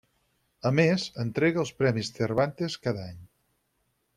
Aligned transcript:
A 0.69 0.71
més, 0.77 1.03
entrega 1.23 1.61
els 1.65 1.73
Premis 1.83 2.11
Cervantes 2.21 2.79
cada 2.87 3.05
any. 3.13 3.21